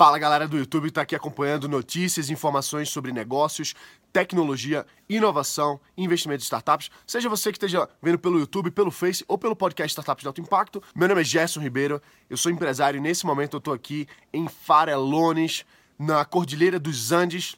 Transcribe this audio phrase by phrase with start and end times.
[0.00, 3.74] Fala galera do YouTube, está aqui acompanhando notícias e informações sobre negócios,
[4.10, 6.90] tecnologia, inovação, investimento de startups.
[7.06, 10.40] Seja você que esteja vendo pelo YouTube, pelo Face ou pelo podcast Startups de Alto
[10.40, 10.82] Impacto.
[10.94, 12.00] Meu nome é Gerson Ribeiro,
[12.30, 15.66] eu sou empresário e nesse momento eu estou aqui em Farelones,
[15.98, 17.54] na Cordilheira dos Andes,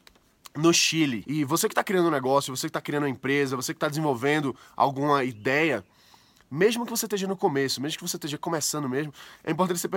[0.53, 1.23] no Chile.
[1.25, 3.77] E você que está criando um negócio, você que está criando uma empresa, você que
[3.77, 5.81] está desenvolvendo alguma ideia,
[6.51, 9.13] mesmo que você esteja no começo, mesmo que você esteja começando mesmo,
[9.45, 9.87] é importante você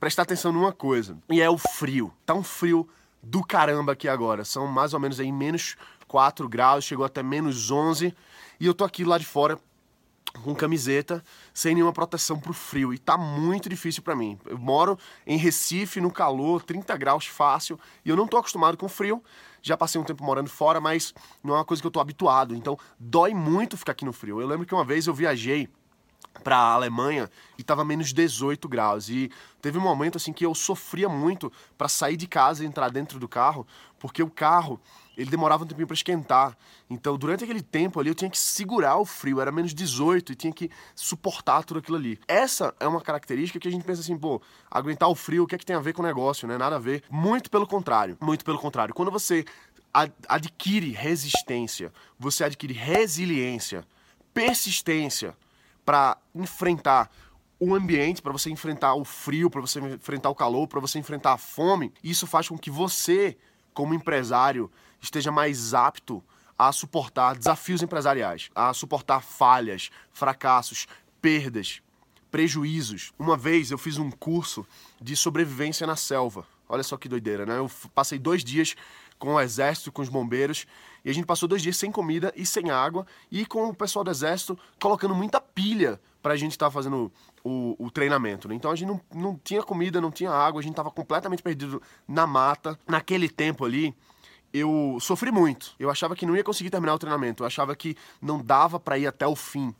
[0.00, 1.18] prestar atenção numa coisa.
[1.28, 2.12] E é o frio.
[2.24, 2.88] Tá um frio
[3.22, 4.44] do caramba aqui agora.
[4.44, 5.76] São mais ou menos aí menos
[6.08, 8.14] 4 graus, chegou até menos 11.
[8.58, 9.58] E eu tô aqui lá de fora
[10.42, 12.94] com camiseta, sem nenhuma proteção pro frio.
[12.94, 14.38] E tá muito difícil para mim.
[14.46, 18.88] Eu moro em Recife, no calor, 30 graus fácil, e eu não tô acostumado com
[18.88, 19.22] frio.
[19.60, 21.12] Já passei um tempo morando fora, mas
[21.44, 22.54] não é uma coisa que eu tô habituado.
[22.54, 24.40] Então, dói muito ficar aqui no frio.
[24.40, 25.68] Eu lembro que uma vez eu viajei
[26.42, 29.08] para a Alemanha e tava menos 18 graus.
[29.08, 29.30] E
[29.60, 33.18] teve um momento assim que eu sofria muito para sair de casa e entrar dentro
[33.18, 33.66] do carro,
[33.98, 34.80] porque o carro
[35.16, 36.56] ele demorava um tempinho para esquentar.
[36.88, 40.34] Então, durante aquele tempo ali, eu tinha que segurar o frio, era menos 18 e
[40.34, 42.18] tinha que suportar tudo aquilo ali.
[42.26, 45.54] Essa é uma característica que a gente pensa assim, pô, aguentar o frio, o que
[45.54, 46.56] é que tem a ver com o negócio, né?
[46.56, 47.02] Nada a ver.
[47.10, 48.16] Muito pelo contrário.
[48.20, 48.94] Muito pelo contrário.
[48.94, 49.44] Quando você
[50.26, 53.84] adquire resistência, você adquire resiliência,
[54.32, 55.36] persistência,
[55.90, 57.10] para enfrentar
[57.58, 61.32] o ambiente, para você enfrentar o frio, para você enfrentar o calor, para você enfrentar
[61.32, 61.92] a fome.
[62.00, 63.36] Isso faz com que você,
[63.74, 66.22] como empresário, esteja mais apto
[66.56, 70.86] a suportar desafios empresariais, a suportar falhas, fracassos,
[71.20, 71.82] perdas,
[72.30, 73.12] prejuízos.
[73.18, 74.66] Uma vez eu fiz um curso
[75.00, 76.46] de sobrevivência na selva.
[76.68, 77.58] Olha só que doideira, né?
[77.58, 78.76] Eu passei dois dias
[79.18, 80.66] com o exército, com os bombeiros,
[81.04, 84.04] e a gente passou dois dias sem comida e sem água, e com o pessoal
[84.04, 87.12] do exército colocando muita pilha para a gente estar tá fazendo
[87.44, 88.48] o, o, treinamento.
[88.48, 88.54] Né?
[88.54, 91.82] Então a gente não, não tinha comida, não tinha água, a gente estava completamente perdido
[92.06, 92.78] na mata.
[92.86, 93.94] Naquele tempo ali,
[94.52, 95.74] eu sofri muito.
[95.78, 98.98] Eu achava que não ia conseguir terminar o treinamento, eu achava que não dava para
[98.98, 99.74] ir até o fim.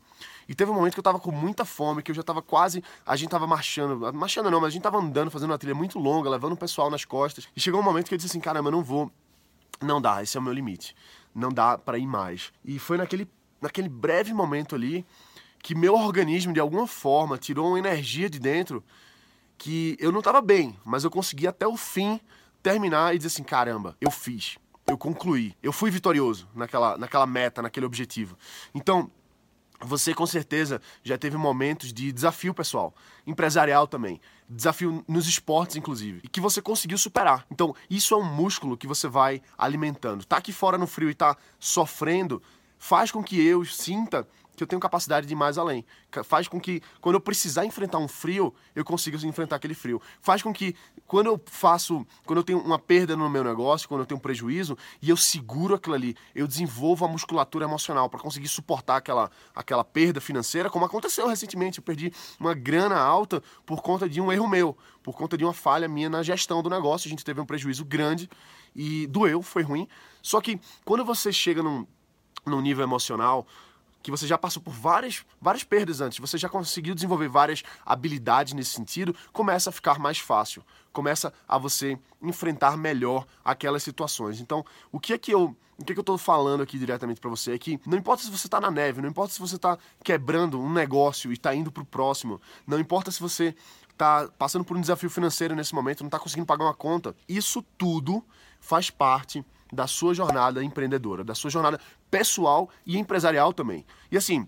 [0.47, 2.83] E teve um momento que eu tava com muita fome, que eu já tava quase.
[3.05, 4.13] A gente tava marchando.
[4.13, 6.89] Marchando não, mas a gente tava andando, fazendo uma trilha muito longa, levando o pessoal
[6.89, 7.47] nas costas.
[7.55, 9.11] E chegou um momento que eu disse assim: caramba, eu não vou.
[9.81, 10.95] Não dá, esse é o meu limite.
[11.33, 12.51] Não dá para ir mais.
[12.63, 13.27] E foi naquele,
[13.61, 15.05] naquele breve momento ali
[15.63, 18.83] que meu organismo, de alguma forma, tirou uma energia de dentro
[19.57, 22.19] que eu não tava bem, mas eu consegui até o fim
[22.61, 24.57] terminar e dizer assim: caramba, eu fiz.
[24.87, 25.55] Eu concluí.
[25.61, 28.37] Eu fui vitorioso naquela, naquela meta, naquele objetivo.
[28.73, 29.09] Então,
[29.79, 32.93] você com certeza já teve momentos de desafio pessoal,
[33.25, 37.45] empresarial também, desafio nos esportes inclusive, e que você conseguiu superar.
[37.49, 40.25] Então, isso é um músculo que você vai alimentando.
[40.25, 42.41] Tá aqui fora no frio e tá sofrendo,
[42.77, 44.27] faz com que eu sinta
[44.61, 45.83] que eu tenho capacidade de ir mais além.
[46.23, 49.99] Faz com que, quando eu precisar enfrentar um frio, eu consiga enfrentar aquele frio.
[50.21, 50.75] Faz com que,
[51.07, 54.21] quando eu faço, quando eu tenho uma perda no meu negócio, quando eu tenho um
[54.21, 59.31] prejuízo, e eu seguro aquilo ali, eu desenvolvo a musculatura emocional para conseguir suportar aquela,
[59.55, 61.79] aquela perda financeira, como aconteceu recentemente.
[61.79, 65.53] Eu perdi uma grana alta por conta de um erro meu, por conta de uma
[65.53, 67.07] falha minha na gestão do negócio.
[67.07, 68.29] A gente teve um prejuízo grande
[68.75, 69.87] e doeu, foi ruim.
[70.21, 71.87] Só que quando você chega num,
[72.45, 73.47] num nível emocional,
[74.01, 78.53] que você já passou por várias, várias perdas antes, você já conseguiu desenvolver várias habilidades
[78.53, 84.39] nesse sentido, começa a ficar mais fácil, começa a você enfrentar melhor aquelas situações.
[84.39, 87.19] Então, o que é que eu, o que é que eu tô falando aqui diretamente
[87.19, 89.55] para você é que não importa se você está na neve, não importa se você
[89.55, 93.55] está quebrando um negócio e está indo para o próximo, não importa se você
[93.91, 97.63] está passando por um desafio financeiro nesse momento, não está conseguindo pagar uma conta, isso
[97.77, 98.23] tudo
[98.59, 103.85] faz parte da sua jornada empreendedora, da sua jornada pessoal e empresarial também.
[104.11, 104.47] E assim,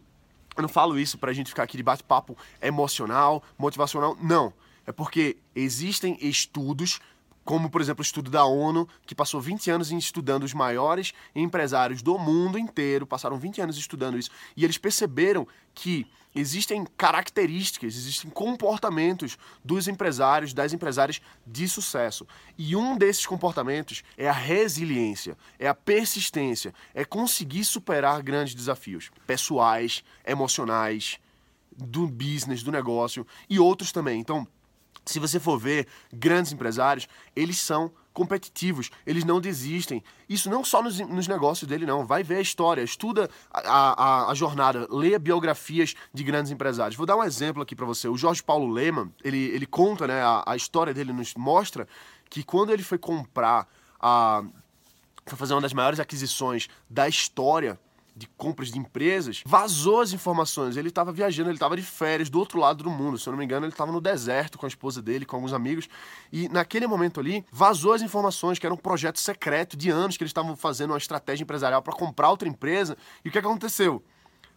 [0.55, 4.53] eu não falo isso para a gente ficar aqui de bate-papo emocional, motivacional, não.
[4.85, 6.99] É porque existem estudos
[7.43, 12.01] como por exemplo o estudo da ONU, que passou 20 anos estudando os maiores empresários
[12.01, 18.29] do mundo inteiro, passaram 20 anos estudando isso, e eles perceberam que existem características, existem
[18.29, 22.27] comportamentos dos empresários, das empresárias de sucesso.
[22.57, 29.11] E um desses comportamentos é a resiliência, é a persistência, é conseguir superar grandes desafios
[29.27, 31.19] pessoais, emocionais,
[31.75, 34.19] do business, do negócio e outros também.
[34.19, 34.47] Então,
[35.05, 40.03] se você for ver grandes empresários, eles são competitivos, eles não desistem.
[40.29, 42.05] Isso não só nos, nos negócios dele, não.
[42.05, 46.95] Vai ver a história, estuda a, a, a, jornada, leia biografias de grandes empresários.
[46.95, 48.07] Vou dar um exemplo aqui para você.
[48.07, 51.87] O Jorge Paulo Lehmann, ele, ele conta, né, a, a história dele nos mostra
[52.29, 53.67] que quando ele foi comprar
[53.99, 54.43] a.
[55.25, 57.79] foi fazer uma das maiores aquisições da história
[58.15, 60.77] de compras de empresas, vazou as informações.
[60.77, 63.17] Ele estava viajando, ele estava de férias do outro lado do mundo.
[63.17, 65.53] Se eu não me engano, ele estava no deserto com a esposa dele, com alguns
[65.53, 65.89] amigos.
[66.31, 70.23] E naquele momento ali, vazou as informações, que era um projeto secreto de anos que
[70.23, 72.95] eles estavam fazendo uma estratégia empresarial para comprar outra empresa.
[73.25, 74.03] E o que aconteceu?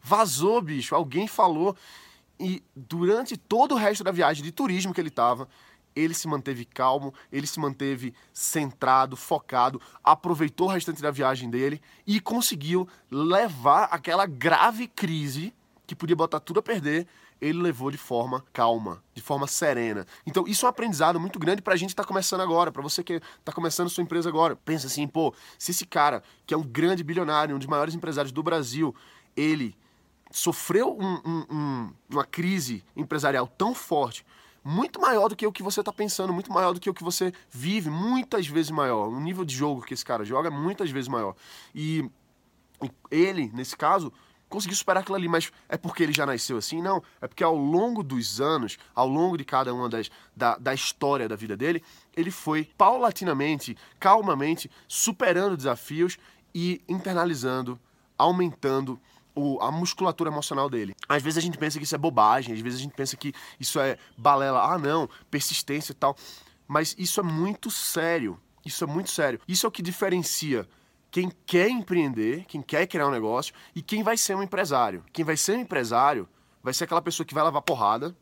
[0.02, 0.94] Vazou, bicho.
[0.94, 1.74] Alguém falou.
[2.38, 5.48] E durante todo o resto da viagem de turismo que ele estava,
[5.96, 11.80] ele se manteve calmo, ele se manteve centrado, focado, aproveitou o restante da viagem dele
[12.06, 15.54] e conseguiu levar aquela grave crise
[15.86, 17.06] que podia botar tudo a perder,
[17.40, 20.06] ele levou de forma calma, de forma serena.
[20.26, 23.04] Então, isso é um aprendizado muito grande pra gente que tá começando agora, para você
[23.04, 24.56] que tá começando sua empresa agora.
[24.56, 28.32] Pensa assim, pô, se esse cara, que é um grande bilionário, um dos maiores empresários
[28.32, 28.94] do Brasil,
[29.36, 29.76] ele
[30.30, 34.24] sofreu um, um, um, uma crise empresarial tão forte
[34.66, 37.04] muito maior do que o que você está pensando, muito maior do que o que
[37.04, 39.06] você vive, muitas vezes maior.
[39.06, 41.36] O nível de jogo que esse cara joga é muitas vezes maior.
[41.72, 42.10] E,
[43.08, 44.12] ele, nesse caso,
[44.48, 46.82] conseguiu superar aquilo ali, mas é porque ele já nasceu assim?
[46.82, 47.00] Não.
[47.20, 51.28] É porque ao longo dos anos, ao longo de cada uma das da, da história
[51.28, 51.80] da vida dele,
[52.16, 56.18] ele foi paulatinamente, calmamente, superando desafios
[56.52, 57.78] e internalizando,
[58.18, 58.98] aumentando
[59.36, 60.96] o, a musculatura emocional dele.
[61.08, 63.32] Às vezes a gente pensa que isso é bobagem, às vezes a gente pensa que
[63.60, 66.16] isso é balela, ah não, persistência e tal.
[66.66, 68.40] Mas isso é muito sério.
[68.64, 69.40] Isso é muito sério.
[69.46, 70.66] Isso é o que diferencia
[71.16, 75.02] quem quer empreender, quem quer criar um negócio e quem vai ser um empresário.
[75.12, 76.28] Quem vai ser um empresário
[76.62, 78.14] vai ser aquela pessoa que vai levar porrada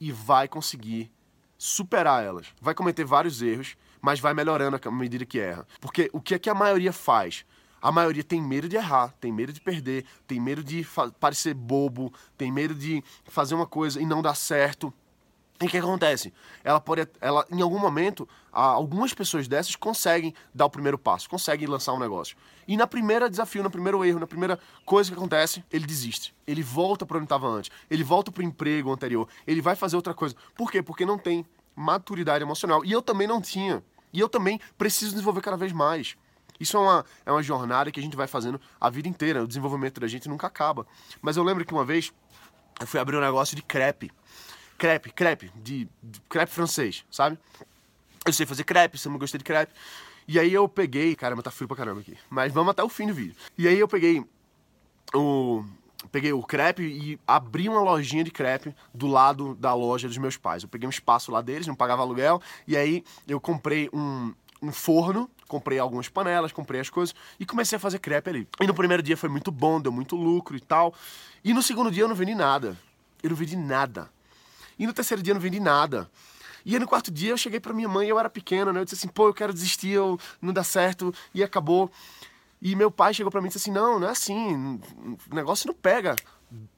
[0.00, 1.08] e vai conseguir
[1.56, 2.48] superar elas.
[2.60, 5.66] Vai cometer vários erros, mas vai melhorando à medida que erra.
[5.80, 7.44] Porque o que é que a maioria faz?
[7.84, 10.88] A maioria tem medo de errar, tem medo de perder, tem medo de
[11.20, 14.90] parecer bobo, tem medo de fazer uma coisa e não dar certo.
[15.60, 16.32] E o que acontece?
[16.64, 21.68] Ela pode, ela, em algum momento, algumas pessoas dessas conseguem dar o primeiro passo, conseguem
[21.68, 22.38] lançar um negócio.
[22.66, 26.34] E na primeira desafio, no primeiro erro, na primeira coisa que acontece, ele desiste.
[26.46, 27.70] Ele volta para onde estava antes.
[27.90, 29.28] Ele volta para o emprego anterior.
[29.46, 30.34] Ele vai fazer outra coisa.
[30.56, 30.82] Por quê?
[30.82, 31.44] Porque não tem
[31.76, 32.82] maturidade emocional.
[32.82, 33.84] E eu também não tinha.
[34.10, 36.16] E eu também preciso desenvolver cada vez mais.
[36.58, 39.42] Isso é uma, é uma jornada que a gente vai fazendo a vida inteira.
[39.42, 40.86] O desenvolvimento da gente nunca acaba.
[41.20, 42.12] Mas eu lembro que uma vez
[42.80, 44.10] eu fui abrir um negócio de crepe.
[44.76, 47.38] Crepe, crepe, de, de crepe francês, sabe?
[48.26, 49.72] Eu sei fazer crepe, sempre gostei de crepe.
[50.26, 52.16] E aí eu peguei, caramba, tá frio pra caramba aqui.
[52.30, 53.36] Mas vamos até o fim do vídeo.
[53.56, 54.24] E aí eu peguei
[55.14, 55.64] o
[56.10, 60.36] peguei o crepe e abri uma lojinha de crepe do lado da loja dos meus
[60.36, 60.62] pais.
[60.62, 64.72] Eu peguei um espaço lá deles, não pagava aluguel, e aí eu comprei um, um
[64.72, 68.48] forno comprei algumas panelas, comprei as coisas e comecei a fazer crepe ali.
[68.60, 70.94] E no primeiro dia foi muito bom, deu muito lucro e tal.
[71.44, 72.76] E no segundo dia eu não vendi nada.
[73.22, 74.10] Eu não vendi nada.
[74.78, 76.10] E no terceiro dia eu não vendi nada.
[76.64, 78.80] E aí no quarto dia eu cheguei para minha mãe, eu era pequena, né?
[78.80, 81.90] Eu disse assim, pô, eu quero desistir, eu, não dá certo, e acabou.
[82.60, 84.80] E meu pai chegou para mim e disse assim, não, não é assim,
[85.30, 86.16] o negócio não pega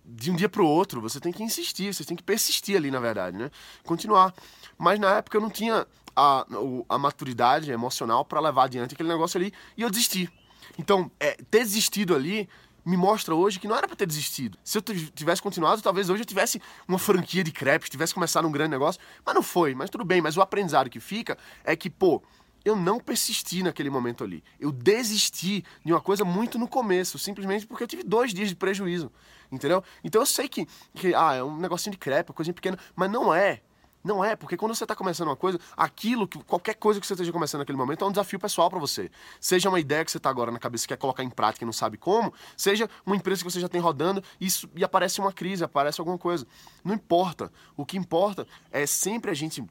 [0.04, 3.00] de um dia pro outro, você tem que insistir, você tem que persistir ali, na
[3.00, 3.50] verdade, né?
[3.84, 4.34] Continuar.
[4.78, 6.46] Mas na época eu não tinha a,
[6.88, 10.30] a maturidade emocional para levar adiante aquele negócio ali e eu desisti.
[10.78, 12.48] Então, é, ter desistido ali
[12.84, 14.56] me mostra hoje que não era para ter desistido.
[14.62, 18.52] Se eu tivesse continuado, talvez hoje eu tivesse uma franquia de crepes, tivesse começado um
[18.52, 20.22] grande negócio, mas não foi, mas tudo bem.
[20.22, 22.22] Mas o aprendizado que fica é que, pô,
[22.66, 24.42] eu não persisti naquele momento ali.
[24.58, 28.56] Eu desisti de uma coisa muito no começo, simplesmente porque eu tive dois dias de
[28.56, 29.10] prejuízo,
[29.52, 29.84] entendeu?
[30.02, 33.08] Então eu sei que, que ah, é um negocinho de crepe, uma coisinha pequena, mas
[33.08, 33.62] não é.
[34.02, 37.14] Não é, porque quando você está começando uma coisa, aquilo, que qualquer coisa que você
[37.14, 39.10] esteja começando naquele momento é um desafio pessoal para você.
[39.40, 41.66] Seja uma ideia que você está agora na cabeça e quer colocar em prática e
[41.66, 45.32] não sabe como, seja uma empresa que você já tem rodando isso, e aparece uma
[45.32, 46.46] crise, aparece alguma coisa.
[46.84, 47.52] Não importa.
[47.76, 49.64] O que importa é sempre a gente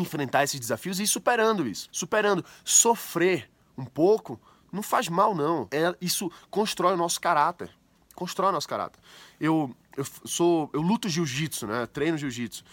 [0.00, 1.88] enfrentar esses desafios e ir superando isso.
[1.92, 2.44] Superando.
[2.64, 4.40] Sofrer um pouco
[4.72, 5.68] não faz mal, não.
[5.70, 7.70] É, isso constrói o nosso caráter.
[8.14, 9.00] Constrói o nosso caráter.
[9.40, 10.70] Eu, eu sou.
[10.72, 11.86] Eu luto jiu-jitsu, né?
[11.86, 12.64] Treino jiu-jitsu.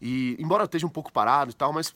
[0.00, 1.92] E embora eu esteja um pouco parado e tal, mas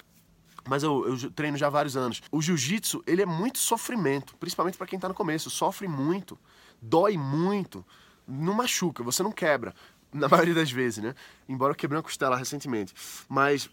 [0.69, 2.23] mas eu, eu, treino já há vários anos.
[2.31, 5.49] O jiu-jitsu, ele é muito sofrimento, principalmente para quem está no começo.
[5.49, 6.38] Sofre muito,
[6.83, 7.85] dói muito,
[8.26, 9.75] não machuca, você não quebra,
[10.12, 11.14] na maioria das vezes, né?
[11.49, 12.93] Embora eu quebrei uma costela recentemente.
[13.28, 13.71] Mas,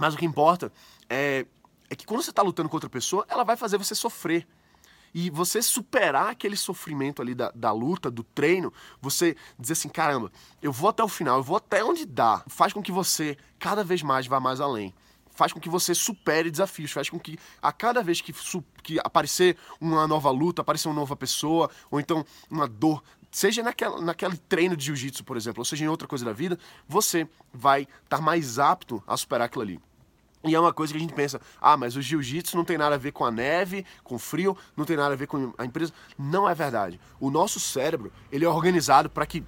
[0.00, 0.72] mas o que importa
[1.10, 1.46] é,
[1.90, 4.48] é que quando você está lutando com outra pessoa, ela vai fazer você sofrer.
[5.12, 10.32] E você superar aquele sofrimento ali da, da luta, do treino, você dizer assim, caramba,
[10.62, 13.84] eu vou até o final, eu vou até onde dá, faz com que você cada
[13.84, 14.94] vez mais vá mais além
[15.32, 18.34] faz com que você supere desafios, faz com que a cada vez que,
[18.82, 24.00] que aparecer uma nova luta, aparecer uma nova pessoa, ou então uma dor, seja naquela,
[24.00, 27.86] naquele treino de jiu-jitsu, por exemplo, ou seja em outra coisa da vida, você vai
[28.04, 29.80] estar mais apto a superar aquilo ali.
[30.44, 32.94] E é uma coisa que a gente pensa, ah, mas o jiu-jitsu não tem nada
[32.94, 35.64] a ver com a neve, com o frio, não tem nada a ver com a
[35.64, 35.92] empresa.
[36.18, 36.98] Não é verdade.
[37.18, 39.44] O nosso cérebro, ele é organizado para que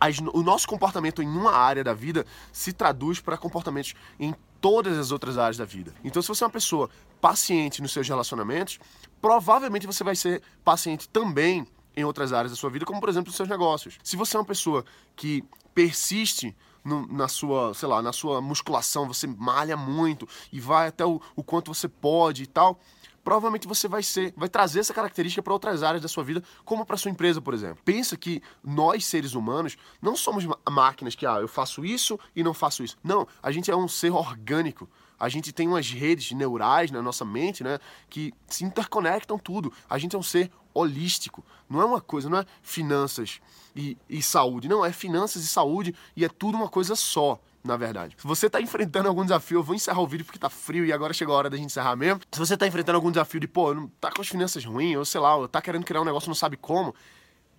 [0.00, 4.98] as, o nosso comportamento em uma área da vida se traduz para comportamentos em todas
[4.98, 5.94] as outras áreas da vida.
[6.02, 6.90] Então, se você é uma pessoa
[7.20, 8.80] paciente nos seus relacionamentos,
[9.20, 11.64] provavelmente você vai ser paciente também
[11.96, 13.98] em outras áreas da sua vida, como por exemplo os seus negócios.
[14.02, 15.44] Se você é uma pessoa que
[15.74, 21.04] persiste no, na sua, sei lá, na sua musculação, você malha muito e vai até
[21.04, 22.80] o, o quanto você pode e tal,
[23.24, 26.84] provavelmente você vai ser, vai trazer essa característica para outras áreas da sua vida, como
[26.84, 27.78] para sua empresa, por exemplo.
[27.84, 32.54] Pensa que nós seres humanos não somos máquinas que ah, eu faço isso e não
[32.54, 32.96] faço isso.
[33.02, 34.88] Não, a gente é um ser orgânico.
[35.18, 37.78] A gente tem umas redes neurais na nossa mente, né,
[38.10, 39.72] que se interconectam tudo.
[39.88, 41.44] A gente é um ser holístico.
[41.68, 43.40] Não é uma coisa, não é finanças
[43.76, 44.68] e, e saúde.
[44.68, 48.16] Não, é finanças e saúde e é tudo uma coisa só na verdade.
[48.18, 50.92] Se você está enfrentando algum desafio, eu vou encerrar o vídeo porque tá frio e
[50.92, 52.20] agora chegou a hora da gente encerrar mesmo.
[52.30, 55.04] Se você está enfrentando algum desafio de, pô, não tá com as finanças ruins, ou
[55.04, 56.94] sei lá, ou tá querendo criar um negócio não sabe como,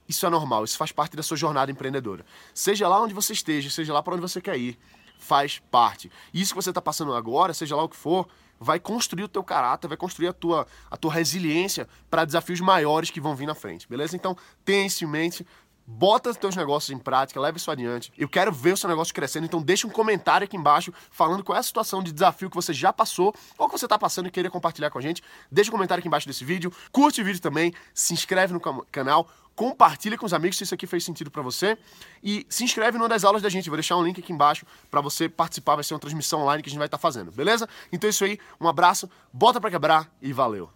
[0.07, 2.25] isso é normal, isso faz parte da sua jornada empreendedora.
[2.53, 4.77] Seja lá onde você esteja, seja lá para onde você quer ir,
[5.17, 6.11] faz parte.
[6.33, 8.27] Isso que você está passando agora, seja lá o que for,
[8.59, 13.09] vai construir o teu caráter, vai construir a tua, a tua resiliência para desafios maiores
[13.09, 14.15] que vão vir na frente, beleza?
[14.15, 15.45] Então, tenha isso em mente,
[15.85, 18.11] bota os teus negócios em prática, leva isso adiante.
[18.17, 21.55] Eu quero ver o seu negócio crescendo, então deixa um comentário aqui embaixo falando qual
[21.55, 24.31] é a situação de desafio que você já passou ou que você está passando e
[24.31, 25.23] queria compartilhar com a gente.
[25.51, 28.59] Deixa um comentário aqui embaixo desse vídeo, curte o vídeo também, se inscreve no
[28.91, 31.77] canal, compartilha com os amigos se isso aqui fez sentido para você
[32.23, 33.69] e se inscreve numa das aulas da gente.
[33.69, 36.69] Vou deixar um link aqui embaixo para você participar, vai ser uma transmissão online que
[36.69, 37.67] a gente vai estar tá fazendo, beleza?
[37.91, 40.69] Então é isso aí, um abraço, bota para quebrar e valeu.